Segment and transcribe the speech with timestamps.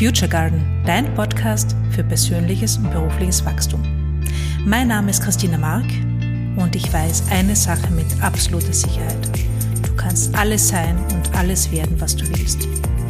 [0.00, 3.82] Future Garden, dein Podcast für persönliches und berufliches Wachstum.
[4.64, 5.84] Mein Name ist Christina Mark
[6.56, 9.28] und ich weiß eine Sache mit absoluter Sicherheit.
[9.82, 12.66] Du kannst alles sein und alles werden, was du willst.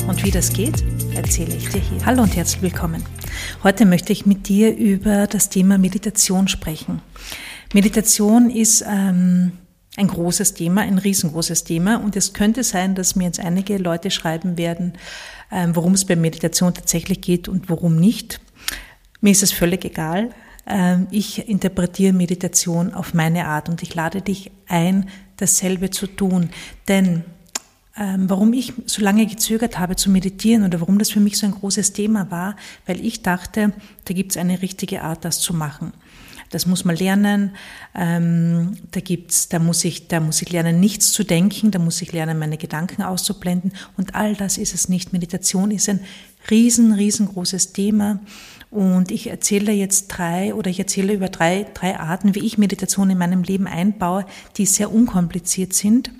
[0.08, 0.82] Und wie das geht,
[1.14, 2.05] erzähle ich dir hier.
[2.05, 3.04] Hallo und herzlich willkommen.
[3.62, 7.02] Heute möchte ich mit dir über das Thema Meditation sprechen.
[7.72, 9.52] Meditation ist ähm,
[10.01, 12.03] ein großes Thema, ein riesengroßes Thema.
[12.03, 14.95] Und es könnte sein, dass mir jetzt einige Leute schreiben werden,
[15.53, 18.41] ähm, worum es bei Meditation tatsächlich geht und worum nicht.
[19.21, 20.30] Mir ist es völlig egal.
[20.66, 26.48] Ähm, ich interpretiere Meditation auf meine Art und ich lade dich ein, dasselbe zu tun.
[26.88, 27.24] Denn
[27.98, 31.45] ähm, warum ich so lange gezögert habe zu meditieren oder warum das für mich so
[31.46, 33.74] ein großes Thema war, weil ich dachte,
[34.07, 35.93] da gibt es eine richtige Art, das zu machen.
[36.50, 37.52] Das muss man lernen.
[37.95, 41.70] Ähm, da gibt's, da muss ich, da muss ich lernen, nichts zu denken.
[41.70, 43.73] Da muss ich lernen, meine Gedanken auszublenden.
[43.96, 45.12] Und all das ist es nicht.
[45.12, 46.00] Meditation ist ein
[46.50, 48.20] riesen, riesengroßes Thema.
[48.70, 53.10] Und ich erzähle jetzt drei oder ich erzähle über drei, drei Arten, wie ich Meditation
[53.10, 54.26] in meinem Leben einbaue,
[54.57, 56.10] die sehr unkompliziert sind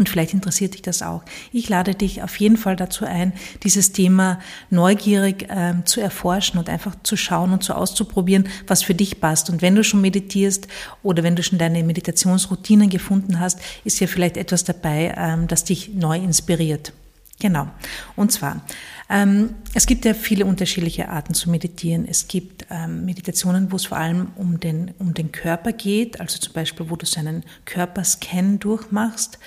[0.00, 1.22] und vielleicht interessiert dich das auch.
[1.52, 3.34] Ich lade dich auf jeden Fall dazu ein,
[3.64, 8.94] dieses Thema neugierig äh, zu erforschen und einfach zu schauen und zu auszuprobieren, was für
[8.94, 9.50] dich passt.
[9.50, 10.68] Und wenn du schon meditierst
[11.02, 15.64] oder wenn du schon deine Meditationsroutinen gefunden hast, ist ja vielleicht etwas dabei, ähm, das
[15.64, 16.94] dich neu inspiriert.
[17.40, 17.68] Genau.
[18.16, 18.62] Und zwar,
[19.08, 22.06] ähm, es gibt ja viele unterschiedliche Arten zu meditieren.
[22.06, 26.38] Es gibt ähm, Meditationen, wo es vor allem um den, um den Körper geht, also
[26.38, 29.38] zum Beispiel, wo du seinen Körperscan durchmachst.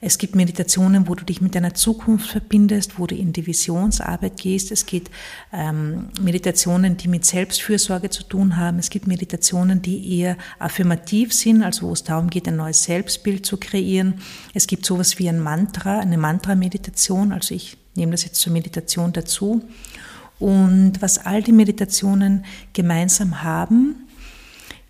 [0.00, 4.36] Es gibt Meditationen, wo du dich mit deiner Zukunft verbindest, wo du in die Visionsarbeit
[4.36, 4.70] gehst.
[4.70, 5.10] Es gibt
[5.52, 8.78] ähm, Meditationen, die mit Selbstfürsorge zu tun haben.
[8.78, 13.46] Es gibt Meditationen, die eher affirmativ sind, also wo es darum geht, ein neues Selbstbild
[13.46, 14.20] zu kreieren.
[14.52, 17.32] Es gibt sowas wie ein Mantra, eine Mantra-Meditation.
[17.32, 19.62] Also ich nehme das jetzt zur Meditation dazu.
[20.38, 24.06] Und was all die Meditationen gemeinsam haben,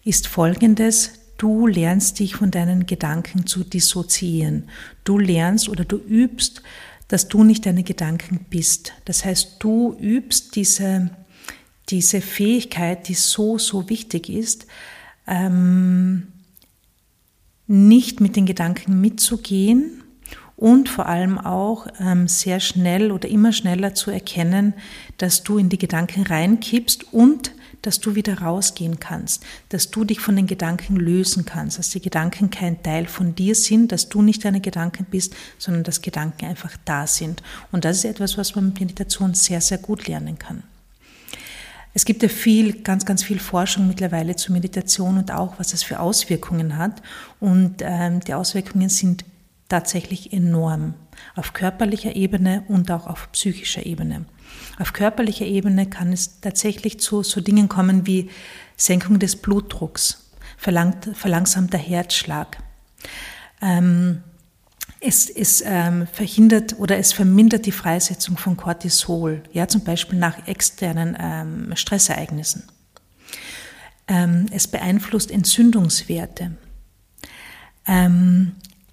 [0.04, 1.15] ist Folgendes.
[1.36, 4.68] Du lernst dich von deinen Gedanken zu dissoziieren.
[5.04, 6.62] Du lernst oder du übst,
[7.08, 8.92] dass du nicht deine Gedanken bist.
[9.04, 11.10] Das heißt, du übst diese,
[11.88, 14.66] diese Fähigkeit, die so, so wichtig ist,
[15.26, 16.28] ähm,
[17.66, 20.02] nicht mit den Gedanken mitzugehen
[20.56, 24.74] und vor allem auch ähm, sehr schnell oder immer schneller zu erkennen,
[25.18, 30.20] dass du in die Gedanken reinkippst und dass du wieder rausgehen kannst, dass du dich
[30.20, 34.22] von den Gedanken lösen kannst, dass die Gedanken kein Teil von dir sind, dass du
[34.22, 37.42] nicht deine Gedanken bist, sondern dass Gedanken einfach da sind.
[37.72, 40.62] Und das ist etwas, was man mit Meditation sehr, sehr gut lernen kann.
[41.94, 45.82] Es gibt ja viel, ganz, ganz viel Forschung mittlerweile zur Meditation und auch, was es
[45.82, 47.00] für Auswirkungen hat.
[47.40, 49.24] Und ähm, die Auswirkungen sind
[49.70, 50.92] tatsächlich enorm
[51.34, 54.26] auf körperlicher Ebene und auch auf psychischer Ebene.
[54.78, 58.30] Auf körperlicher Ebene kann es tatsächlich zu so Dingen kommen wie
[58.76, 62.58] Senkung des Blutdrucks, verlangt, verlangsamter Herzschlag.
[63.62, 64.22] Ähm,
[65.00, 70.46] es, es ähm, verhindert oder es vermindert die Freisetzung von Cortisol, ja, zum Beispiel nach
[70.46, 72.64] externen ähm, Stressereignissen.
[74.08, 76.52] Ähm, es beeinflusst Entzündungswerte.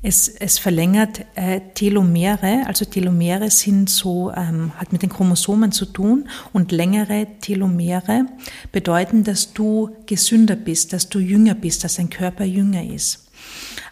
[0.05, 5.85] Es, es verlängert äh, Telomere, also Telomere sind so, ähm, hat mit den Chromosomen zu
[5.85, 8.25] tun und längere Telomere
[8.73, 13.29] bedeuten, dass du gesünder bist, dass du jünger bist, dass dein Körper jünger ist.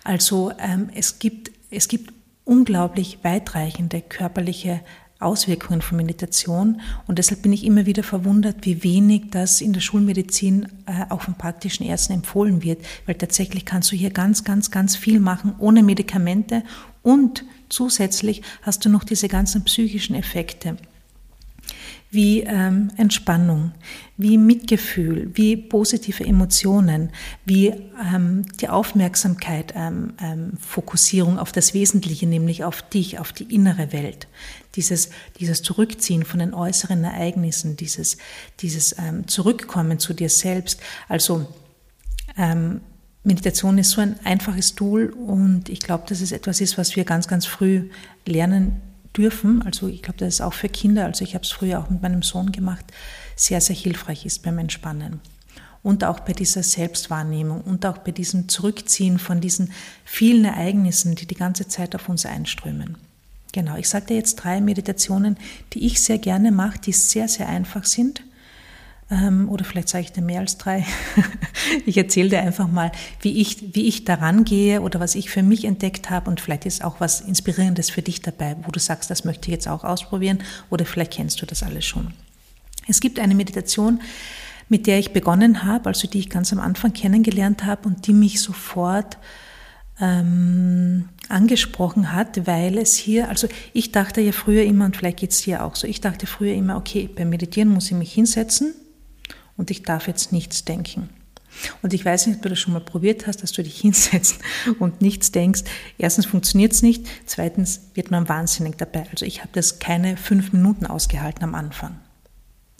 [0.03, 4.81] Also ähm, es gibt, es gibt unglaublich weitreichende körperliche
[5.21, 6.81] Auswirkungen von Meditation.
[7.07, 11.21] Und deshalb bin ich immer wieder verwundert, wie wenig das in der Schulmedizin äh, auch
[11.21, 15.55] von praktischen Ärzten empfohlen wird, weil tatsächlich kannst du hier ganz, ganz, ganz viel machen
[15.59, 16.63] ohne Medikamente.
[17.03, 20.77] Und zusätzlich hast du noch diese ganzen psychischen Effekte
[22.11, 23.71] wie ähm, Entspannung,
[24.17, 27.09] wie Mitgefühl, wie positive Emotionen,
[27.45, 27.67] wie
[28.13, 33.93] ähm, die Aufmerksamkeit, ähm, ähm, Fokussierung auf das Wesentliche, nämlich auf dich, auf die innere
[33.93, 34.27] Welt.
[34.75, 38.17] Dieses, dieses Zurückziehen von den äußeren Ereignissen, dieses,
[38.59, 40.81] dieses ähm, Zurückkommen zu dir selbst.
[41.07, 41.47] Also
[42.37, 42.81] ähm,
[43.23, 47.05] Meditation ist so ein einfaches Tool und ich glaube, dass es etwas ist, was wir
[47.05, 47.89] ganz, ganz früh
[48.25, 48.81] lernen
[49.15, 51.89] dürfen, also ich glaube, das ist auch für Kinder, also ich habe es früher auch
[51.89, 52.85] mit meinem Sohn gemacht,
[53.35, 55.19] sehr, sehr hilfreich ist beim Entspannen.
[55.83, 59.71] Und auch bei dieser Selbstwahrnehmung und auch bei diesem Zurückziehen von diesen
[60.05, 62.97] vielen Ereignissen, die die ganze Zeit auf uns einströmen.
[63.51, 65.37] Genau, ich sage dir jetzt drei Meditationen,
[65.73, 68.23] die ich sehr gerne mache, die sehr, sehr einfach sind,
[69.11, 70.85] ähm, oder vielleicht sage ich dir mehr als drei.
[71.85, 72.91] ich erzähle dir einfach mal,
[73.21, 76.65] wie ich, wie ich daran gehe oder was ich für mich entdeckt habe und vielleicht
[76.65, 79.83] ist auch was Inspirierendes für dich dabei, wo du sagst, das möchte ich jetzt auch
[79.83, 82.13] ausprobieren oder vielleicht kennst du das alles schon.
[82.87, 84.01] Es gibt eine Meditation,
[84.69, 88.13] mit der ich begonnen habe, also die ich ganz am Anfang kennengelernt habe und die
[88.13, 89.17] mich sofort
[89.99, 95.31] ähm, angesprochen hat, weil es hier, also ich dachte ja früher immer, und vielleicht geht
[95.31, 98.73] es dir auch so, ich dachte früher immer, okay, beim Meditieren muss ich mich hinsetzen
[99.61, 101.11] und ich darf jetzt nichts denken.
[101.83, 104.39] Und ich weiß nicht, ob du das schon mal probiert hast, dass du dich hinsetzt
[104.79, 105.61] und nichts denkst.
[105.99, 109.05] Erstens funktioniert es nicht, zweitens wird man wahnsinnig dabei.
[109.11, 111.99] Also ich habe das keine fünf Minuten ausgehalten am Anfang.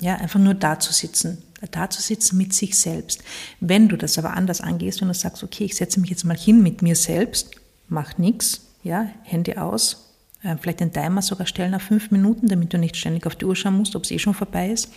[0.01, 3.23] Ja, einfach nur da zu sitzen, da zu sitzen mit sich selbst.
[3.59, 6.35] Wenn du das aber anders angehst, wenn du sagst, okay, ich setze mich jetzt mal
[6.35, 7.51] hin mit mir selbst,
[7.89, 12.73] mach nichts, ja, Handy aus, äh, vielleicht den Timer sogar stellen auf fünf Minuten, damit
[12.73, 14.89] du nicht ständig auf die Uhr schauen musst, ob es eh schon vorbei ist,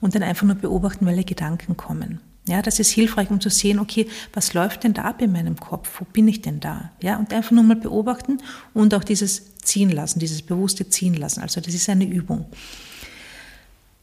[0.00, 2.20] und dann einfach nur beobachten, welche Gedanken kommen.
[2.46, 5.56] Ja, das ist hilfreich, um zu sehen, okay, was läuft denn da ab in meinem
[5.56, 6.00] Kopf?
[6.00, 6.92] Wo bin ich denn da?
[7.02, 8.38] Ja, und einfach nur mal beobachten
[8.72, 11.40] und auch dieses ziehen lassen, dieses bewusste ziehen lassen.
[11.40, 12.46] Also das ist eine Übung.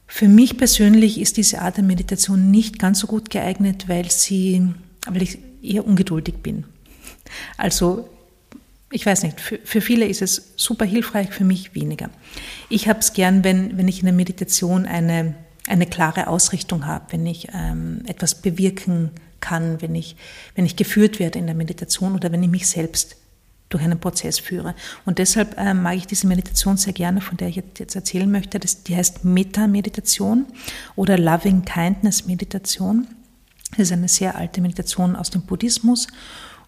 [0.06, 4.68] Für mich persönlich ist diese Art der Meditation nicht ganz so gut geeignet, weil sie,
[5.06, 6.64] weil ich eher ungeduldig bin.
[7.56, 8.08] Also
[8.90, 12.10] ich weiß nicht, für, für viele ist es super hilfreich, für mich weniger.
[12.68, 15.34] Ich habe es gern, wenn, wenn ich in der Meditation eine,
[15.66, 19.10] eine klare Ausrichtung habe, wenn ich ähm, etwas bewirken
[19.40, 20.16] kann, wenn ich,
[20.54, 23.16] wenn ich geführt werde in der Meditation oder wenn ich mich selbst
[23.68, 24.74] durch einen Prozess führe.
[25.04, 28.60] Und deshalb äh, mag ich diese Meditation sehr gerne, von der ich jetzt erzählen möchte.
[28.60, 30.46] Das, die heißt Metta-Meditation
[30.94, 33.08] oder Loving Kindness Meditation.
[33.70, 36.06] Das ist eine sehr alte Meditation aus dem Buddhismus.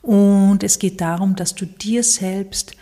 [0.03, 2.73] Und es geht darum, dass du dir selbst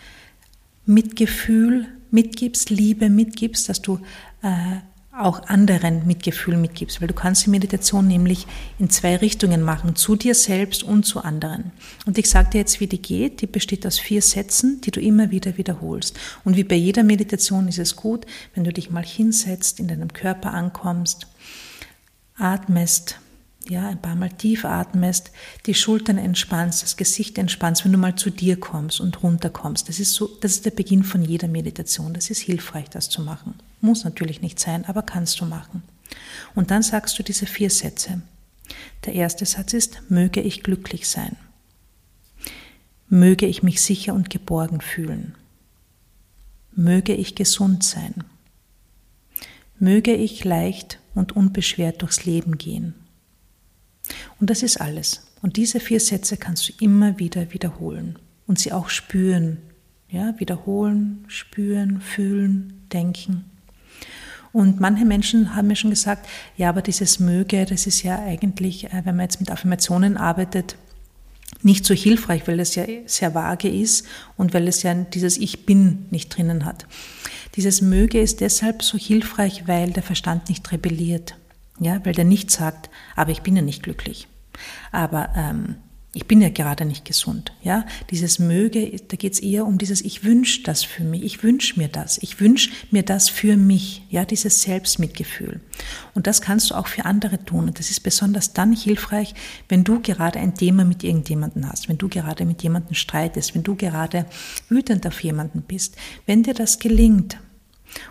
[0.85, 3.99] Mitgefühl mitgibst, Liebe mitgibst, dass du
[4.41, 4.77] äh,
[5.19, 8.47] auch anderen Mitgefühl mitgibst, weil du kannst die Meditation nämlich
[8.79, 11.71] in zwei Richtungen machen, zu dir selbst und zu anderen.
[12.05, 13.41] Und ich sage dir jetzt, wie die geht.
[13.41, 16.17] Die besteht aus vier Sätzen, die du immer wieder wiederholst.
[16.43, 20.13] Und wie bei jeder Meditation ist es gut, wenn du dich mal hinsetzt, in deinem
[20.13, 21.27] Körper ankommst,
[22.37, 23.19] atmest,
[23.69, 25.31] ja, ein paar Mal tief atmest,
[25.65, 29.89] die Schultern entspannst, das Gesicht entspannst, wenn du mal zu dir kommst und runterkommst.
[29.89, 32.13] Das ist so, das ist der Beginn von jeder Meditation.
[32.13, 33.55] Das ist hilfreich, das zu machen.
[33.81, 35.83] Muss natürlich nicht sein, aber kannst du machen.
[36.55, 38.21] Und dann sagst du diese vier Sätze.
[39.05, 41.35] Der erste Satz ist, möge ich glücklich sein.
[43.09, 45.35] Möge ich mich sicher und geborgen fühlen.
[46.75, 48.23] Möge ich gesund sein.
[49.79, 52.95] Möge ich leicht und unbeschwert durchs Leben gehen.
[54.39, 55.27] Und das ist alles.
[55.41, 58.17] Und diese vier Sätze kannst du immer wieder wiederholen
[58.47, 59.57] und sie auch spüren.
[60.09, 63.45] Ja, wiederholen, spüren, fühlen, denken.
[64.53, 68.85] Und manche Menschen haben mir schon gesagt, ja, aber dieses möge, das ist ja eigentlich,
[68.85, 70.77] äh, wenn man jetzt mit Affirmationen arbeitet,
[71.61, 74.05] nicht so hilfreich, weil es ja sehr vage ist
[74.35, 76.85] und weil es ja dieses Ich bin nicht drinnen hat.
[77.55, 81.35] Dieses möge ist deshalb so hilfreich, weil der Verstand nicht rebelliert.
[81.79, 84.27] Ja, weil der nicht sagt, aber ich bin ja nicht glücklich.
[84.91, 85.75] Aber ähm,
[86.17, 87.51] ich bin ja gerade nicht gesund.
[87.61, 91.43] Ja, dieses möge, da geht es eher um dieses Ich wünsche das für mich, ich
[91.43, 94.01] wünsche mir das, ich wünsche mir das für mich.
[94.09, 95.61] Ja, dieses Selbstmitgefühl.
[96.15, 97.67] Und das kannst du auch für andere tun.
[97.67, 99.35] Und das ist besonders dann hilfreich,
[99.69, 103.61] wenn du gerade ein Thema mit irgendjemandem hast, wenn du gerade mit jemandem streitest, wenn
[103.61, 104.25] du gerade
[104.69, 105.97] wütend auf jemanden bist.
[106.25, 107.37] Wenn dir das gelingt,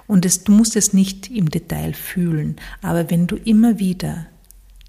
[0.06, 4.26] und es, du musst es nicht im Detail fühlen, aber wenn du immer wieder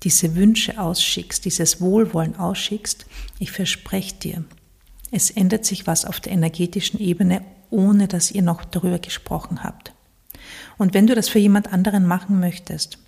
[0.03, 3.05] diese Wünsche ausschickst, dieses Wohlwollen ausschickst,
[3.39, 4.43] ich verspreche dir,
[5.11, 9.93] es ändert sich was auf der energetischen Ebene, ohne dass ihr noch darüber gesprochen habt.
[10.77, 12.99] Und wenn du das für jemand anderen machen möchtest,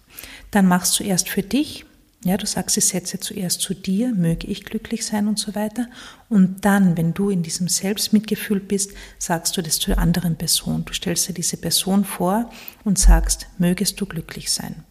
[0.51, 1.86] dann machst du erst für dich
[2.25, 5.88] ja, du sagst die Sätze zuerst zu dir, möge ich glücklich sein und so weiter.
[6.27, 10.83] Und dann, wenn du in diesem Selbstmitgefühl bist, sagst du das zur anderen Person.
[10.83, 12.49] Du stellst dir diese Person vor
[12.83, 14.83] und sagst, mögest du glücklich sein.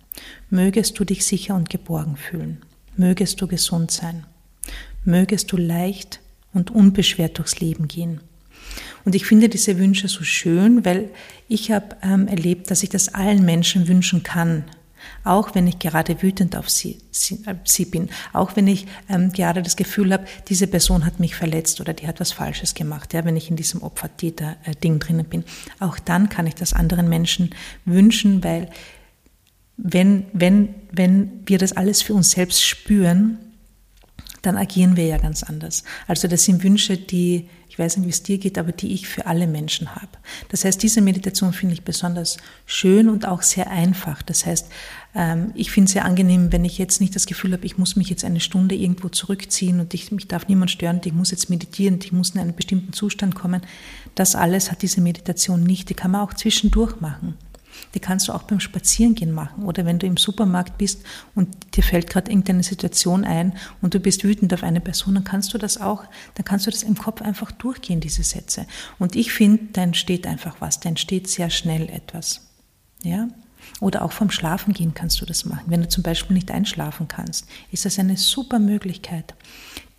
[0.48, 2.62] Mögest du dich sicher und geborgen fühlen.
[2.96, 4.24] Mögest du gesund sein.
[5.04, 6.20] Mögest du leicht
[6.54, 8.22] und unbeschwert durchs Leben gehen.
[9.04, 11.10] Und ich finde diese Wünsche so schön, weil
[11.46, 14.64] ich habe ähm, erlebt, dass ich das allen Menschen wünschen kann,
[15.24, 19.32] auch wenn ich gerade wütend auf sie, sie, äh, sie bin, auch wenn ich ähm,
[19.32, 23.14] gerade das Gefühl habe, diese Person hat mich verletzt oder die hat was Falsches gemacht,
[23.14, 25.44] ja, wenn ich in diesem Opfer-Täter-Ding drinnen bin,
[25.80, 28.68] auch dann kann ich das anderen Menschen wünschen, weil
[29.76, 33.38] wenn, wenn, wenn wir das alles für uns selbst spüren,
[34.42, 35.84] dann agieren wir ja ganz anders.
[36.06, 39.06] Also das sind Wünsche, die, ich weiß nicht, wie es dir geht, aber die ich
[39.06, 40.08] für alle Menschen habe.
[40.48, 44.20] Das heißt, diese Meditation finde ich besonders schön und auch sehr einfach.
[44.22, 44.66] Das heißt,
[45.14, 47.94] ähm, ich finde es sehr angenehm, wenn ich jetzt nicht das Gefühl habe, ich muss
[47.94, 51.50] mich jetzt eine Stunde irgendwo zurückziehen und ich, mich darf niemand stören, ich muss jetzt
[51.50, 53.62] meditieren, ich muss in einen bestimmten Zustand kommen.
[54.16, 55.88] Das alles hat diese Meditation nicht.
[55.88, 57.36] Die kann man auch zwischendurch machen.
[57.94, 61.02] Die kannst du auch beim Spazierengehen machen oder wenn du im Supermarkt bist
[61.34, 65.24] und dir fällt gerade irgendeine Situation ein und du bist wütend auf eine Person, dann
[65.24, 66.04] kannst du das auch,
[66.34, 68.66] dann kannst du das im Kopf einfach durchgehen, diese Sätze.
[68.98, 72.42] Und ich finde, da entsteht einfach was, da entsteht sehr schnell etwas.
[73.02, 73.28] Ja?
[73.80, 75.64] Oder auch vom Schlafengehen kannst du das machen.
[75.66, 79.34] Wenn du zum Beispiel nicht einschlafen kannst, ist das eine super Möglichkeit,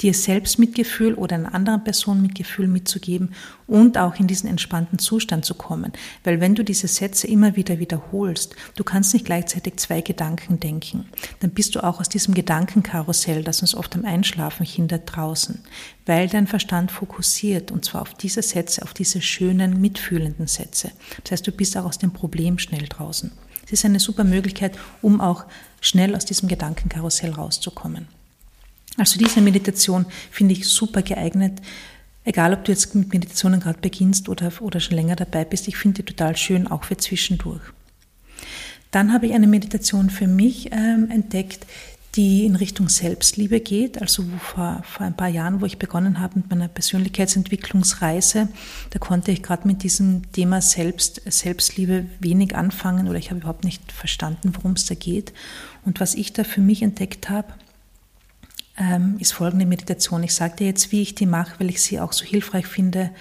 [0.02, 3.34] dir selbst Mitgefühl oder einer anderen Person Mitgefühl mitzugeben
[3.68, 5.92] und auch in diesen entspannten Zustand zu kommen.
[6.24, 11.06] Weil wenn du diese Sätze immer wieder wiederholst, du kannst nicht gleichzeitig zwei Gedanken denken,
[11.42, 15.60] dann bist du auch aus diesem Gedankenkarussell, das uns oft am Einschlafen hindert, draußen,
[16.06, 20.92] weil dein Verstand fokussiert und zwar auf diese Sätze, auf diese schönen, mitfühlenden Sätze.
[21.24, 23.32] Das heißt, du bist auch aus dem Problem schnell draußen.
[23.66, 25.46] Es ist eine super Möglichkeit, um auch
[25.82, 28.08] schnell aus diesem Gedankenkarussell rauszukommen.
[28.98, 31.62] Also diese Meditation finde ich super geeignet,
[32.26, 35.68] egal ob du jetzt mit Meditationen gerade beginnst oder, oder schon länger dabei bist.
[35.68, 37.62] Ich finde die total schön, auch für zwischendurch.
[38.92, 41.66] Dann habe ich eine Meditation für mich ähm, entdeckt,
[42.16, 44.02] die in Richtung Selbstliebe geht.
[44.02, 48.50] Also vor, vor ein paar Jahren, wo ich begonnen habe mit meiner Persönlichkeitsentwicklungsreise,
[48.90, 53.64] da konnte ich gerade mit diesem Thema Selbst, Selbstliebe wenig anfangen oder ich habe überhaupt
[53.64, 55.34] nicht verstanden, worum es da geht.
[55.86, 57.54] Und was ich da für mich entdeckt habe,
[58.80, 60.24] ähm, ist folgende Meditation.
[60.24, 63.12] Ich sage dir jetzt, wie ich die mache, weil ich sie auch so hilfreich finde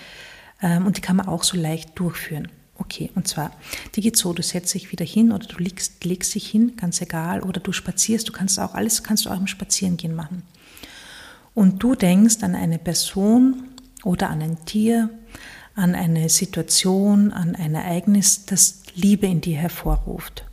[0.62, 2.48] ähm, und die kann man auch so leicht durchführen.
[2.80, 3.50] Okay, und zwar,
[3.96, 7.00] die geht so, du setzt dich wieder hin oder du legst, legst dich hin, ganz
[7.00, 10.44] egal, oder du spazierst, du kannst auch alles, kannst du auch im Spazierengehen machen.
[11.54, 13.64] Und du denkst an eine Person
[14.04, 15.10] oder an ein Tier,
[15.74, 20.44] an eine Situation, an ein Ereignis, das Liebe in dir hervorruft.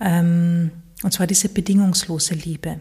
[0.00, 0.70] Ähm,
[1.02, 2.80] und zwar diese bedingungslose Liebe.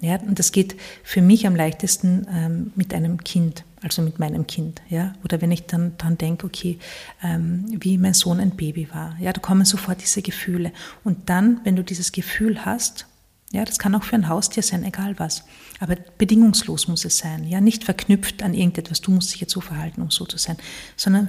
[0.00, 4.46] Ja, und das geht für mich am leichtesten ähm, mit einem Kind, also mit meinem
[4.46, 4.80] Kind.
[4.88, 6.78] Ja, oder wenn ich dann dran denke, okay,
[7.22, 9.16] ähm, wie mein Sohn ein Baby war.
[9.20, 10.72] Ja, da kommen sofort diese Gefühle.
[11.04, 13.06] Und dann, wenn du dieses Gefühl hast,
[13.52, 15.44] ja, das kann auch für ein Haustier sein, egal was.
[15.80, 17.46] Aber bedingungslos muss es sein.
[17.46, 20.56] Ja, nicht verknüpft an irgendetwas, du musst dich jetzt so verhalten, um so zu sein,
[20.96, 21.28] sondern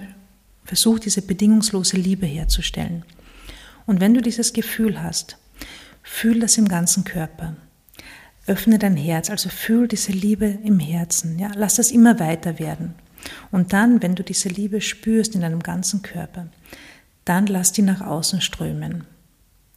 [0.64, 3.04] versuch diese bedingungslose Liebe herzustellen.
[3.86, 5.38] Und wenn du dieses Gefühl hast,
[6.04, 7.56] fühl das im ganzen Körper.
[8.52, 11.40] Öffne dein Herz, also fühl diese Liebe im Herzen.
[11.40, 12.96] Ja, lass das immer weiter werden.
[13.50, 16.48] Und dann, wenn du diese Liebe spürst in deinem ganzen Körper,
[17.24, 19.06] dann lass die nach außen strömen.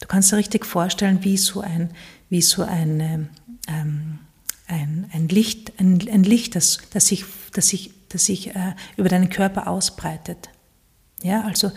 [0.01, 1.91] Du kannst dir richtig vorstellen, wie so ein,
[2.29, 3.29] wie so ein,
[3.69, 4.19] ähm,
[4.67, 9.07] ein, ein Licht, ein, ein Licht, das, das sich, das sich, das sich äh, über
[9.07, 10.49] deinen Körper ausbreitet.
[11.23, 11.71] Ja, also,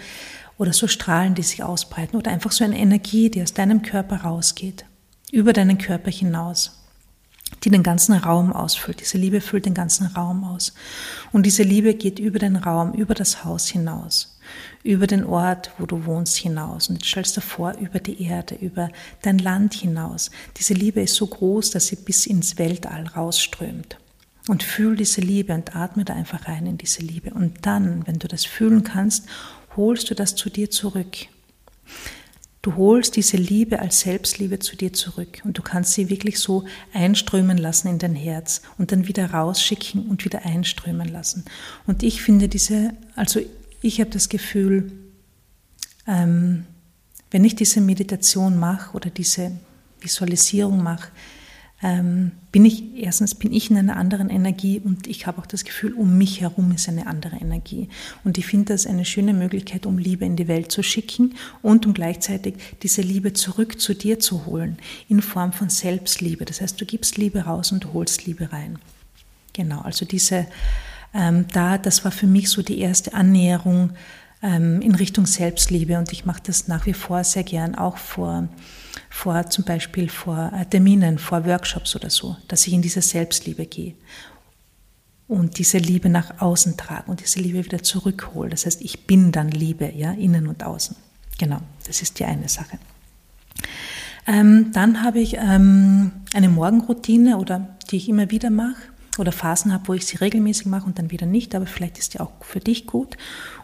[0.56, 4.22] oder so Strahlen, die sich ausbreiten, oder einfach so eine Energie, die aus deinem Körper
[4.22, 4.84] rausgeht,
[5.30, 6.77] über deinen Körper hinaus
[7.64, 9.00] die den ganzen Raum ausfüllt.
[9.00, 10.72] Diese Liebe füllt den ganzen Raum aus.
[11.32, 14.38] Und diese Liebe geht über den Raum, über das Haus hinaus,
[14.82, 16.88] über den Ort, wo du wohnst, hinaus.
[16.88, 18.90] Und jetzt stellst du vor, über die Erde, über
[19.22, 20.30] dein Land hinaus.
[20.56, 23.98] Diese Liebe ist so groß, dass sie bis ins Weltall rausströmt.
[24.46, 27.30] Und fühl diese Liebe und atme da einfach rein in diese Liebe.
[27.34, 29.26] Und dann, wenn du das fühlen kannst,
[29.76, 31.26] holst du das zu dir zurück.
[32.60, 36.64] Du holst diese Liebe als Selbstliebe zu dir zurück und du kannst sie wirklich so
[36.92, 41.44] einströmen lassen in dein Herz und dann wieder rausschicken und wieder einströmen lassen.
[41.86, 43.40] Und ich finde diese, also
[43.80, 44.90] ich habe das Gefühl,
[46.06, 46.66] ähm,
[47.30, 49.52] wenn ich diese Meditation mache oder diese
[50.00, 51.10] Visualisierung mache,
[51.80, 55.64] ähm, bin ich, erstens bin ich in einer anderen Energie und ich habe auch das
[55.64, 57.88] Gefühl, um mich herum ist eine andere Energie.
[58.24, 61.86] Und ich finde das eine schöne Möglichkeit, um Liebe in die Welt zu schicken und
[61.86, 66.44] um gleichzeitig diese Liebe zurück zu dir zu holen, in Form von Selbstliebe.
[66.44, 68.78] Das heißt, du gibst Liebe raus und du holst Liebe rein.
[69.52, 70.46] Genau, also diese,
[71.14, 73.90] ähm, da, das war für mich so die erste Annäherung
[74.42, 78.48] ähm, in Richtung Selbstliebe und ich mache das nach wie vor sehr gern, auch vor
[79.18, 83.66] vor zum Beispiel vor äh, Terminen, vor Workshops oder so, dass ich in diese Selbstliebe
[83.66, 83.94] gehe
[85.26, 88.50] und diese Liebe nach außen trage und diese Liebe wieder zurückhole.
[88.50, 90.94] Das heißt, ich bin dann Liebe, ja, innen und außen.
[91.36, 92.78] Genau, das ist die eine Sache.
[94.28, 98.82] Ähm, dann habe ich ähm, eine Morgenroutine oder die ich immer wieder mache
[99.18, 102.14] oder Phasen habe, wo ich sie regelmäßig mache und dann wieder nicht, aber vielleicht ist
[102.14, 103.16] die auch für dich gut.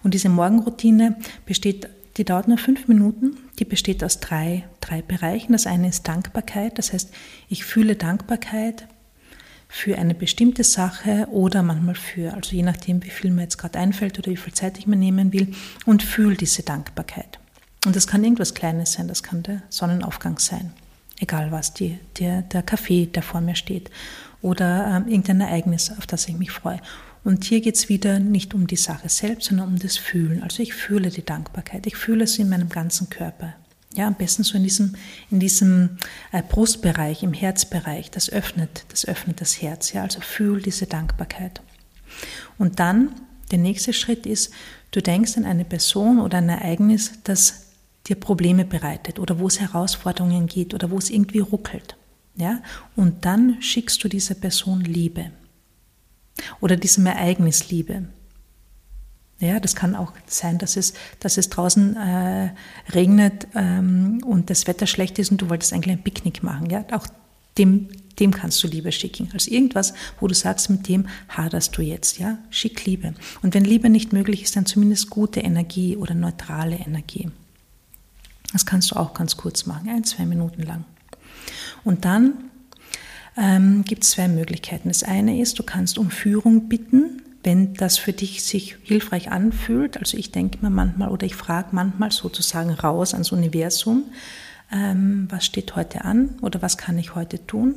[0.02, 3.36] Und diese Morgenroutine besteht die dauert nur fünf Minuten.
[3.58, 5.52] Die besteht aus drei, drei Bereichen.
[5.52, 6.78] Das eine ist Dankbarkeit.
[6.78, 7.12] Das heißt,
[7.48, 8.86] ich fühle Dankbarkeit
[9.68, 13.78] für eine bestimmte Sache oder manchmal für, also je nachdem, wie viel mir jetzt gerade
[13.78, 15.52] einfällt oder wie viel Zeit ich mir nehmen will
[15.84, 17.40] und fühle diese Dankbarkeit.
[17.84, 20.72] Und das kann irgendwas Kleines sein, das kann der Sonnenaufgang sein,
[21.18, 23.90] egal was, die, der, der Kaffee, der vor mir steht
[24.42, 26.80] oder ähm, irgendein Ereignis, auf das ich mich freue.
[27.24, 30.42] Und hier geht es wieder nicht um die Sache selbst, sondern um das Fühlen.
[30.42, 33.54] Also ich fühle die Dankbarkeit, ich fühle es in meinem ganzen Körper.
[33.94, 34.94] Ja, am besten so in diesem,
[35.30, 35.98] in diesem
[36.32, 38.10] äh, Brustbereich, im Herzbereich.
[38.10, 39.92] Das öffnet, das öffnet das Herz.
[39.92, 41.62] Ja, also fühl diese Dankbarkeit.
[42.58, 43.14] Und dann,
[43.50, 44.52] der nächste Schritt ist,
[44.90, 47.66] du denkst an eine Person oder ein Ereignis, das
[48.06, 51.96] dir Probleme bereitet oder wo es Herausforderungen gibt oder wo es irgendwie ruckelt.
[52.36, 52.60] Ja,
[52.96, 55.30] und dann schickst du dieser Person Liebe
[56.60, 58.04] oder diesem Ereignis Liebe.
[59.40, 62.50] Ja, das kann auch sein, dass es, dass es draußen äh,
[62.92, 66.70] regnet ähm, und das Wetter schlecht ist und du wolltest eigentlich ein Picknick machen.
[66.70, 67.06] Ja, auch
[67.58, 67.88] dem,
[68.20, 69.28] dem kannst du Liebe schicken.
[69.32, 72.18] Also irgendwas, wo du sagst, mit dem haderst du jetzt.
[72.18, 73.14] Ja, schick Liebe.
[73.42, 77.28] Und wenn Liebe nicht möglich ist, dann zumindest gute Energie oder neutrale Energie.
[78.52, 80.84] Das kannst du auch ganz kurz machen, ein, zwei Minuten lang.
[81.82, 82.34] Und dann
[83.36, 84.88] ähm, gibt es zwei Möglichkeiten.
[84.88, 89.98] Das eine ist, du kannst um Führung bitten wenn das für dich sich hilfreich anfühlt,
[89.98, 94.04] also ich denke mir manchmal oder ich frage manchmal sozusagen raus ans Universum,
[94.72, 97.74] ähm, was steht heute an oder was kann ich heute tun,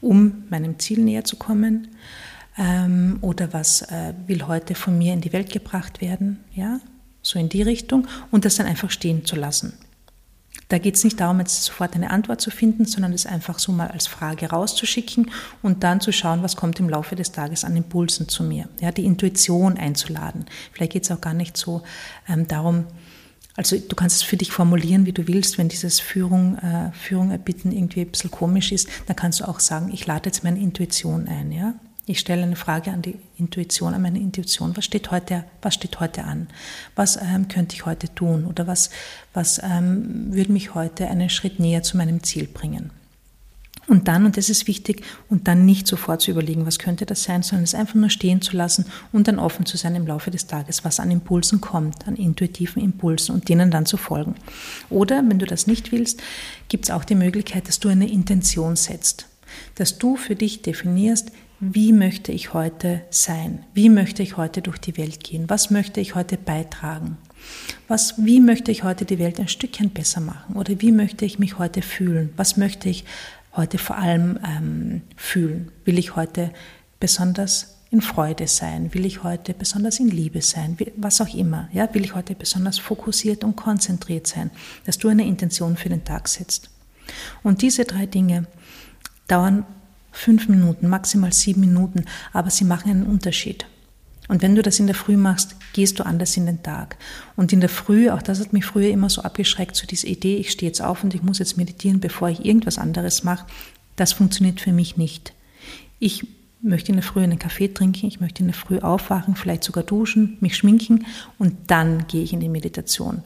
[0.00, 1.88] um meinem Ziel näher zu kommen
[2.56, 6.78] ähm, oder was äh, will heute von mir in die Welt gebracht werden, ja,
[7.22, 9.72] so in die Richtung und das dann einfach stehen zu lassen.
[10.72, 13.72] Da geht es nicht darum, jetzt sofort eine Antwort zu finden, sondern es einfach so
[13.72, 17.76] mal als Frage rauszuschicken und dann zu schauen, was kommt im Laufe des Tages an
[17.76, 18.70] Impulsen zu mir.
[18.80, 20.46] Ja, die Intuition einzuladen.
[20.72, 21.82] Vielleicht geht es auch gar nicht so
[22.26, 22.86] ähm, darum,
[23.54, 25.58] also du kannst es für dich formulieren, wie du willst.
[25.58, 29.60] Wenn dieses Führung, äh, Führung erbitten irgendwie ein bisschen komisch ist, dann kannst du auch
[29.60, 31.52] sagen, ich lade jetzt meine Intuition ein.
[31.52, 31.74] Ja?
[32.04, 34.76] Ich stelle eine Frage an die Intuition, an meine Intuition.
[34.76, 36.48] Was steht heute, was steht heute an?
[36.96, 38.44] Was ähm, könnte ich heute tun?
[38.44, 38.90] Oder was,
[39.34, 42.90] was ähm, würde mich heute einen Schritt näher zu meinem Ziel bringen?
[43.88, 47.24] Und dann, und das ist wichtig, und dann nicht sofort zu überlegen, was könnte das
[47.24, 50.30] sein, sondern es einfach nur stehen zu lassen und dann offen zu sein im Laufe
[50.30, 54.36] des Tages, was an Impulsen kommt, an intuitiven Impulsen und denen dann zu folgen.
[54.88, 56.22] Oder, wenn du das nicht willst,
[56.68, 59.26] gibt es auch die Möglichkeit, dass du eine Intention setzt,
[59.74, 61.32] dass du für dich definierst,
[61.64, 63.64] wie möchte ich heute sein?
[63.72, 65.48] Wie möchte ich heute durch die Welt gehen?
[65.48, 67.18] Was möchte ich heute beitragen?
[67.86, 70.56] Was, wie möchte ich heute die Welt ein Stückchen besser machen?
[70.56, 72.32] Oder wie möchte ich mich heute fühlen?
[72.36, 73.04] Was möchte ich
[73.54, 75.70] heute vor allem ähm, fühlen?
[75.84, 76.50] Will ich heute
[76.98, 78.92] besonders in Freude sein?
[78.92, 80.76] Will ich heute besonders in Liebe sein?
[80.96, 81.68] Was auch immer.
[81.72, 81.94] Ja?
[81.94, 84.50] Will ich heute besonders fokussiert und konzentriert sein?
[84.84, 86.70] Dass du eine Intention für den Tag setzt.
[87.44, 88.48] Und diese drei Dinge
[89.28, 89.64] dauern
[90.12, 93.66] fünf Minuten, maximal sieben Minuten, aber sie machen einen Unterschied.
[94.28, 96.96] Und wenn du das in der Früh machst, gehst du anders in den Tag.
[97.36, 100.36] Und in der Früh, auch das hat mich früher immer so abgeschreckt, so diese Idee,
[100.36, 103.46] ich stehe jetzt auf und ich muss jetzt meditieren, bevor ich irgendwas anderes mache,
[103.96, 105.32] das funktioniert für mich nicht.
[105.98, 106.26] Ich
[106.62, 109.82] möchte in der Früh einen Kaffee trinken, ich möchte in der Früh aufwachen, vielleicht sogar
[109.82, 111.04] duschen, mich schminken
[111.38, 113.24] und dann gehe ich in die Meditation.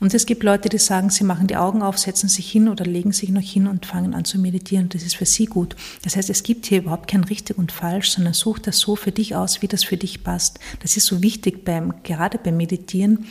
[0.00, 2.84] Und es gibt Leute, die sagen, sie machen die Augen auf, setzen sich hin oder
[2.84, 4.88] legen sich noch hin und fangen an zu meditieren.
[4.88, 5.76] Das ist für sie gut.
[6.02, 9.12] Das heißt, es gibt hier überhaupt kein richtig und falsch, sondern such das so für
[9.12, 10.58] dich aus, wie das für dich passt.
[10.82, 13.26] Das ist so wichtig beim, gerade beim Meditieren,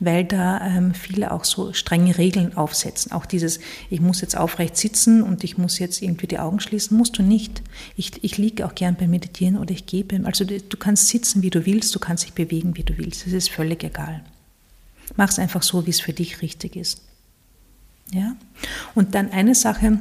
[0.00, 3.12] weil da ähm, viele auch so strenge Regeln aufsetzen.
[3.12, 6.96] Auch dieses, ich muss jetzt aufrecht sitzen und ich muss jetzt irgendwie die Augen schließen,
[6.96, 7.62] musst du nicht.
[7.96, 11.50] Ich, ich liege auch gern beim Meditieren oder ich gehe also du kannst sitzen, wie
[11.50, 13.26] du willst, du kannst dich bewegen, wie du willst.
[13.26, 14.22] Das ist völlig egal.
[15.16, 17.02] Mach es einfach so, wie es für dich richtig ist.
[18.12, 18.36] Ja?
[18.94, 19.98] Und dann eine Sache,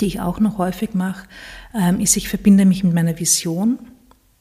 [0.00, 1.26] die ich auch noch häufig mache,
[1.74, 3.78] ähm, ist, ich verbinde mich mit meiner Vision.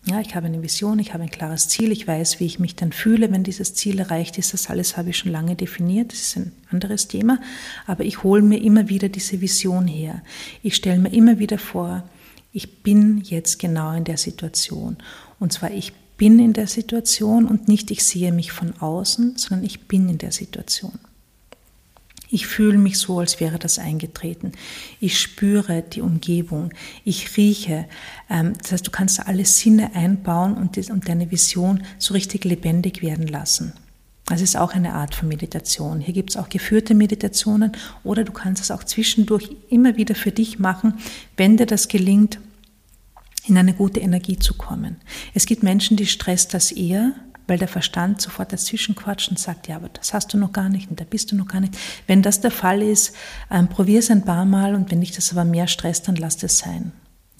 [0.08, 2.76] Ja, ich habe eine Vision, ich habe ein klares Ziel, ich weiß, wie ich mich
[2.76, 4.54] dann fühle, wenn dieses Ziel erreicht ist.
[4.54, 7.40] Das alles habe ich schon lange definiert, das ist ein anderes Thema.
[7.88, 10.22] Aber ich hole mir immer wieder diese Vision her.
[10.62, 12.04] Ich stelle mir immer wieder vor,
[12.52, 14.98] ich bin jetzt genau in der Situation.
[15.40, 19.66] Und zwar, ich bin in der Situation und nicht ich sehe mich von außen, sondern
[19.66, 21.00] ich bin in der Situation.
[22.30, 24.52] Ich fühle mich so, als wäre das eingetreten.
[25.00, 26.74] Ich spüre die Umgebung.
[27.04, 27.86] Ich rieche.
[28.30, 33.28] Ähm, das heißt, du kannst alle Sinne einbauen und deine Vision so richtig lebendig werden
[33.28, 33.74] lassen.
[34.26, 36.00] Das ist auch eine Art von Meditation.
[36.00, 37.74] Hier gibt es auch geführte Meditationen
[38.04, 40.96] oder du kannst es auch zwischendurch immer wieder für dich machen,
[41.38, 42.40] wenn dir das gelingt,
[43.48, 44.98] in eine gute Energie zu kommen.
[45.34, 47.14] Es gibt Menschen, die stresst das eher,
[47.48, 50.70] weil der Verstand sofort dazwischen quatscht und sagt, ja, aber das hast du noch gar
[50.70, 51.78] nicht und da bist du noch gar nicht.
[52.08, 53.16] Wenn das der Fall ist,
[53.52, 56.42] ähm, probier es ein paar Mal und wenn dich das aber mehr stresst, dann lass
[56.42, 56.92] es sein.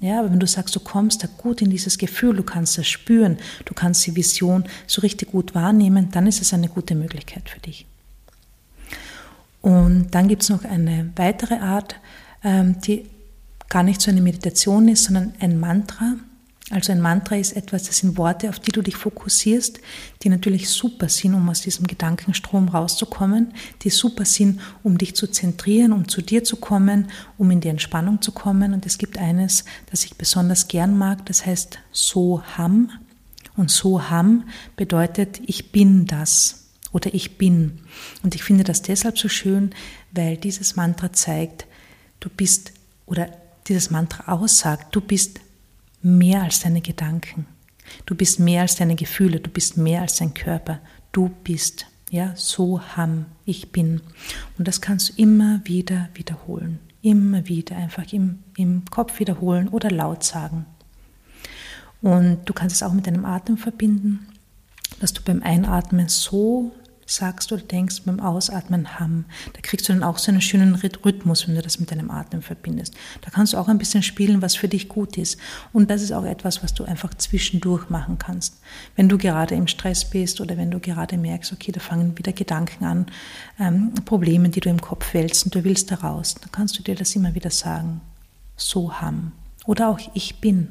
[0.02, 2.88] Ja, aber wenn du sagst, du kommst da gut in dieses Gefühl, du kannst das
[2.88, 7.50] spüren, du kannst die Vision so richtig gut wahrnehmen, dann ist es eine gute Möglichkeit
[7.50, 7.86] für dich.
[9.62, 11.96] Und dann gibt es noch eine weitere Art,
[12.44, 13.10] ähm, die
[13.70, 16.16] gar nicht so eine Meditation ist, sondern ein Mantra.
[16.72, 19.80] Also ein Mantra ist etwas, das sind Worte, auf die du dich fokussierst,
[20.24, 25.28] die natürlich super sind, um aus diesem Gedankenstrom rauszukommen, die super sind, um dich zu
[25.28, 28.74] zentrieren, um zu dir zu kommen, um in die Entspannung zu kommen.
[28.74, 32.90] Und es gibt eines, das ich besonders gern mag, das heißt Soham.
[33.56, 37.80] Und Soham bedeutet, ich bin das oder ich bin.
[38.24, 39.70] Und ich finde das deshalb so schön,
[40.14, 41.68] weil dieses Mantra zeigt,
[42.22, 42.74] du bist
[43.06, 43.30] oder
[43.68, 45.40] dieses Mantra aussagt, du bist
[46.02, 47.48] mehr als deine Gedanken.
[48.06, 50.80] Du bist mehr als deine Gefühle, du bist mehr als dein Körper.
[51.12, 54.02] Du bist, ja, so ham, ich bin.
[54.58, 56.80] Und das kannst du immer wieder wiederholen.
[57.02, 60.66] Immer wieder einfach im, im Kopf wiederholen oder laut sagen.
[62.02, 64.28] Und du kannst es auch mit deinem Atem verbinden,
[65.00, 66.72] dass du beim Einatmen so
[67.06, 69.26] sagst oder denkst beim Ausatmen Ham.
[69.54, 72.42] Da kriegst du dann auch so einen schönen Rhythmus, wenn du das mit deinem Atem
[72.42, 72.96] verbindest.
[73.22, 75.40] Da kannst du auch ein bisschen spielen, was für dich gut ist.
[75.72, 78.60] Und das ist auch etwas, was du einfach zwischendurch machen kannst.
[78.96, 82.34] Wenn du gerade im Stress bist oder wenn du gerade merkst, okay, da fangen wieder
[82.34, 83.06] Gedanken an,
[83.60, 86.84] ähm, Probleme, die du im Kopf wälzt und du willst da raus, dann kannst du
[86.84, 88.02] dir das immer wieder sagen.
[88.58, 89.32] So Ham.
[89.66, 90.70] Oder auch ich bin.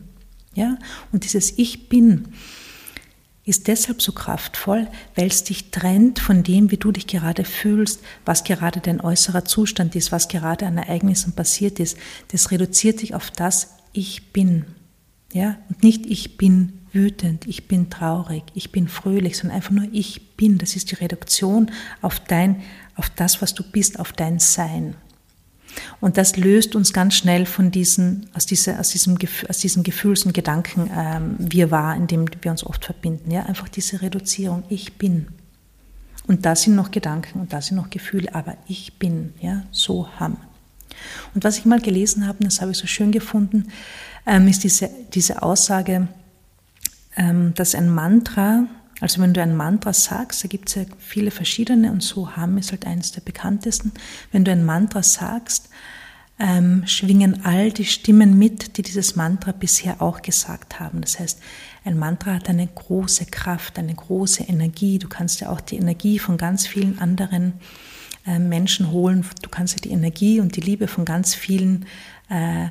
[0.54, 0.78] Ja?
[1.12, 2.28] Und dieses Ich bin,
[3.44, 8.00] ist deshalb so kraftvoll, weil es dich trennt von dem, wie du dich gerade fühlst,
[8.24, 11.98] was gerade dein äußerer Zustand ist, was gerade an Ereignissen passiert ist.
[12.28, 14.64] Das reduziert dich auf das Ich bin.
[15.32, 15.58] Ja?
[15.68, 20.36] Und nicht ich bin wütend, ich bin traurig, ich bin fröhlich, sondern einfach nur ich
[20.36, 20.56] bin.
[20.56, 22.62] Das ist die Reduktion auf dein,
[22.96, 24.94] auf das, was du bist, auf dein Sein.
[26.00, 29.16] Und das löst uns ganz schnell von diesen, aus, dieser, aus, diesem,
[29.48, 33.30] aus diesem Gefühls- und Gedanken ähm, wir wahr, in dem wir uns oft verbinden.
[33.30, 33.46] Ja?
[33.46, 35.28] Einfach diese Reduzierung, ich bin.
[36.26, 40.08] Und da sind noch Gedanken und da sind noch Gefühle, aber ich bin, ja, so
[40.18, 40.38] ham.
[41.34, 43.68] Und was ich mal gelesen habe, das habe ich so schön gefunden,
[44.26, 46.08] ähm, ist diese, diese Aussage,
[47.16, 48.66] ähm, dass ein Mantra,
[49.04, 52.56] also wenn du ein Mantra sagst, da gibt es ja viele verschiedene und so Ham
[52.56, 53.92] ist halt eines der bekanntesten.
[54.32, 55.68] Wenn du ein Mantra sagst,
[56.38, 61.02] ähm, schwingen all die Stimmen mit, die dieses Mantra bisher auch gesagt haben.
[61.02, 61.38] Das heißt,
[61.84, 64.98] ein Mantra hat eine große Kraft, eine große Energie.
[64.98, 67.60] Du kannst ja auch die Energie von ganz vielen anderen
[68.26, 69.26] äh, Menschen holen.
[69.42, 71.84] Du kannst ja die Energie und die Liebe von ganz vielen
[72.30, 72.68] äh,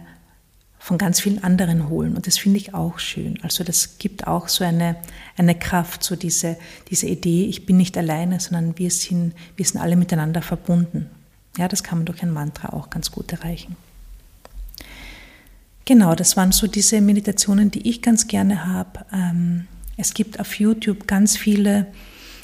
[0.83, 2.13] von ganz vielen anderen holen.
[2.13, 3.39] Und das finde ich auch schön.
[3.41, 4.97] Also das gibt auch so eine,
[5.37, 6.57] eine Kraft, so diese,
[6.89, 11.09] diese Idee, ich bin nicht alleine, sondern wir sind, wir sind alle miteinander verbunden.
[11.57, 13.77] Ja, das kann man durch ein Mantra auch ganz gut erreichen.
[15.85, 19.05] Genau, das waren so diese Meditationen, die ich ganz gerne habe.
[19.13, 21.87] Ähm, es gibt auf YouTube ganz viele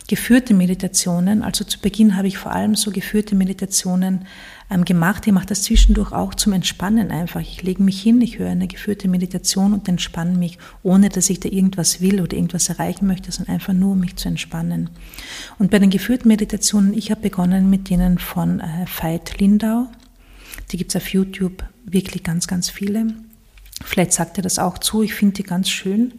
[0.10, 1.44] geführte Meditationen.
[1.44, 4.26] Also zu Beginn habe ich vor allem so geführte Meditationen
[4.72, 5.28] ähm, gemacht.
[5.28, 7.42] Ich mache das zwischendurch auch zum Entspannen einfach.
[7.42, 11.40] Ich lege mich hin, ich höre eine geführte Meditation und entspanne mich, ohne dass ich
[11.40, 14.90] da irgendwas will oder irgendwas erreichen möchte, sondern einfach nur, um mich zu entspannen.
[15.60, 19.90] Und bei den geführten Meditationen, ich habe begonnen mit denen von äh, Veit Lindau.
[20.72, 23.14] Die gibt es auf YouTube wirklich ganz, ganz viele.
[23.86, 26.14] Vielleicht sagt er das auch zu, ich finde die ganz schön.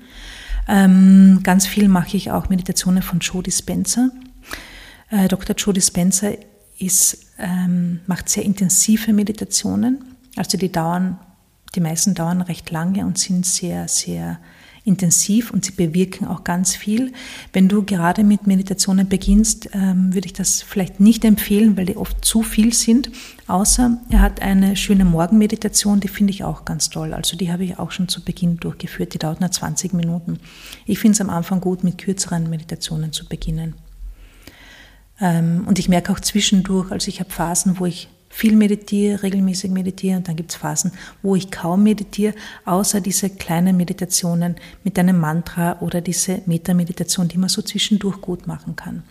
[0.73, 4.11] Ähm, ganz viel mache ich auch Meditationen von Joe Dispenza.
[5.11, 5.57] Äh, Dr.
[5.57, 6.29] Joe Dispenza
[6.79, 10.17] ist, ähm, macht sehr intensive Meditationen.
[10.37, 11.19] Also die dauern,
[11.75, 14.39] die meisten dauern recht lange und sind sehr, sehr
[14.85, 17.13] intensiv und sie bewirken auch ganz viel.
[17.53, 21.97] Wenn du gerade mit Meditationen beginnst, ähm, würde ich das vielleicht nicht empfehlen, weil die
[21.97, 23.11] oft zu viel sind.
[23.47, 27.13] Außer er hat eine schöne Morgenmeditation, die finde ich auch ganz toll.
[27.13, 29.15] Also die habe ich auch schon zu Beginn durchgeführt.
[29.15, 30.39] Die dauert nur 20 Minuten.
[30.87, 33.75] Ich finde es am Anfang gut, mit kürzeren Meditationen zu beginnen.
[35.21, 39.73] Ähm, und ich merke auch zwischendurch, also ich habe Phasen, wo ich viel meditiere, regelmäßig
[39.73, 42.33] meditiere und dann gibt es Phasen, wo ich kaum meditiere,
[42.65, 48.47] außer diese kleinen Meditationen mit einem Mantra oder diese Metameditation, die man so zwischendurch gut
[48.47, 49.03] machen kann.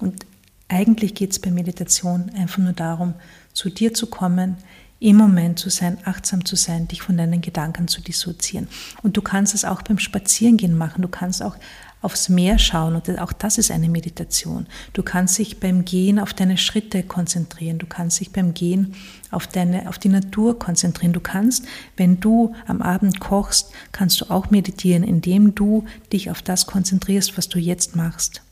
[0.00, 0.26] Und
[0.68, 3.14] eigentlich geht es bei Meditation einfach nur darum,
[3.52, 4.56] zu dir zu kommen,
[4.98, 8.68] im Moment zu sein, achtsam zu sein, dich von deinen Gedanken zu dissoziieren.
[9.02, 11.02] Und du kannst es auch beim Spazierengehen machen.
[11.02, 11.56] Du kannst auch
[12.04, 14.66] aufs Meer schauen und auch das ist eine Meditation.
[14.92, 17.78] Du kannst dich beim Gehen auf deine Schritte konzentrieren.
[17.78, 18.94] Du kannst dich beim Gehen
[19.30, 21.12] auf deine, auf die Natur konzentrieren.
[21.12, 21.64] Du kannst,
[21.96, 27.38] wenn du am Abend kochst, kannst du auch meditieren, indem du dich auf das konzentrierst,
[27.38, 28.42] was du jetzt machst.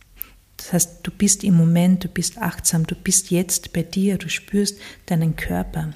[0.56, 4.28] Das heißt, du bist im Moment, du bist achtsam, du bist jetzt bei dir, du
[4.28, 5.90] spürst deinen Körper.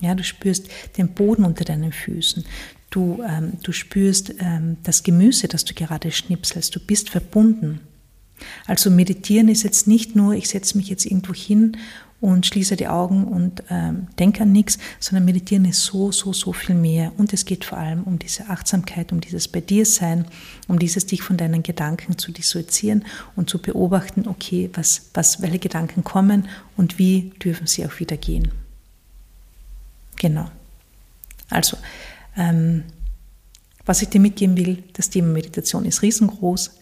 [0.00, 2.44] Ja, du spürst den Boden unter deinen Füßen.
[2.92, 6.76] Du, ähm, du spürst ähm, das Gemüse, das du gerade schnipselst.
[6.76, 7.80] Du bist verbunden.
[8.66, 11.78] Also meditieren ist jetzt nicht nur, ich setze mich jetzt irgendwo hin
[12.20, 16.52] und schließe die Augen und ähm, denke an nichts, sondern meditieren ist so, so, so
[16.52, 17.12] viel mehr.
[17.16, 20.26] Und es geht vor allem um diese Achtsamkeit, um dieses bei dir sein,
[20.68, 25.60] um dieses dich von deinen Gedanken zu dissoziieren und zu beobachten, okay, was, was, welche
[25.60, 28.52] Gedanken kommen und wie dürfen sie auch wieder gehen.
[30.16, 30.50] Genau.
[31.50, 31.76] Also,
[32.36, 32.84] ähm,
[33.84, 36.78] was ich dir mitgeben will, das Thema Meditation ist riesengroß.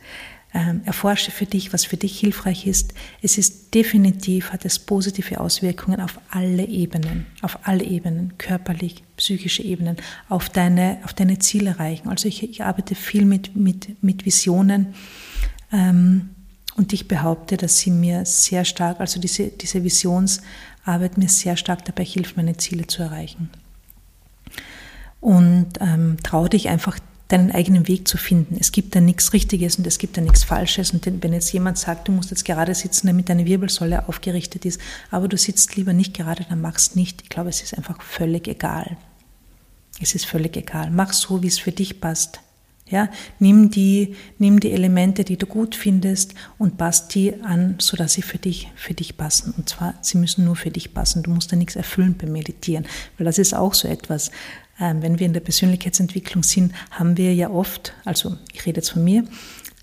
[0.52, 2.92] Ähm, erforsche für dich, was für dich hilfreich ist.
[3.22, 9.62] Es ist definitiv, hat es positive Auswirkungen auf alle Ebenen, auf alle Ebenen, körperlich, psychische
[9.62, 9.96] Ebenen,
[10.28, 12.08] auf deine, auf deine Ziele erreichen.
[12.08, 14.94] Also ich, ich arbeite viel mit, mit, mit Visionen
[15.72, 16.30] ähm,
[16.74, 21.84] und ich behaupte, dass sie mir sehr stark, also diese, diese Visionsarbeit mir sehr stark
[21.84, 23.50] dabei hilft, meine Ziele zu erreichen
[25.20, 26.98] und ähm, trau dich einfach
[27.30, 28.56] deinen eigenen Weg zu finden.
[28.58, 30.90] Es gibt da nichts Richtiges und es gibt da nichts Falsches.
[30.90, 34.80] Und wenn jetzt jemand sagt, du musst jetzt gerade sitzen, damit deine Wirbelsäule aufgerichtet ist,
[35.10, 37.22] aber du sitzt lieber nicht gerade, dann mach's nicht.
[37.22, 38.96] Ich glaube, es ist einfach völlig egal.
[40.00, 40.90] Es ist völlig egal.
[40.90, 42.40] Mach so, wie es für dich passt.
[42.88, 48.14] Ja, nimm die, nimm die Elemente, die du gut findest und passt die an, sodass
[48.14, 49.54] sie für dich, für dich passen.
[49.56, 51.22] Und zwar, sie müssen nur für dich passen.
[51.22, 52.84] Du musst da nichts erfüllen beim Meditieren,
[53.16, 54.32] weil das ist auch so etwas.
[54.80, 58.90] Ähm, wenn wir in der Persönlichkeitsentwicklung sind, haben wir ja oft, also ich rede jetzt
[58.90, 59.24] von mir,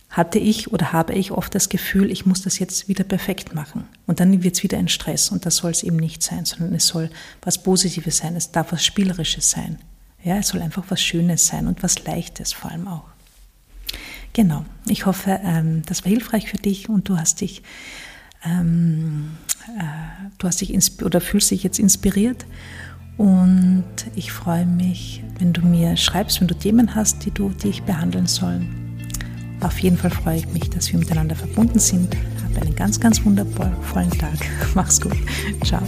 [0.09, 3.87] hatte ich oder habe ich oft das Gefühl, ich muss das jetzt wieder perfekt machen.
[4.07, 6.73] Und dann wird es wieder ein Stress und das soll es eben nicht sein, sondern
[6.73, 7.09] es soll
[7.41, 9.77] was Positives sein, es darf was Spielerisches sein.
[10.23, 13.05] Ja, es soll einfach was Schönes sein und was Leichtes vor allem auch.
[14.33, 17.61] Genau, ich hoffe, ähm, das war hilfreich für dich und du hast dich,
[18.43, 19.37] ähm,
[19.77, 22.45] äh, du hast dich oder fühlst dich jetzt inspiriert
[23.17, 27.69] und ich freue mich, wenn du mir schreibst, wenn du Themen hast, die, du, die
[27.69, 28.61] ich behandeln soll.
[29.61, 32.15] Auf jeden Fall freue ich mich, dass wir miteinander verbunden sind.
[32.43, 34.37] Hab einen ganz, ganz wundervollen Tag.
[34.75, 35.17] Mach's gut.
[35.63, 35.81] Ciao.